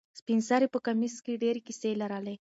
[0.19, 2.35] سپین سرې په کمیس کې ډېرې کیسې لرلې.